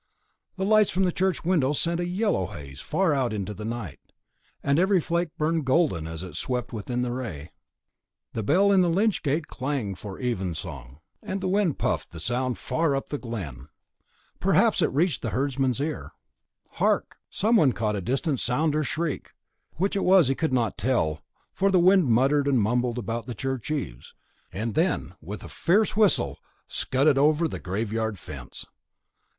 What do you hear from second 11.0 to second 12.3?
and the wind puffed the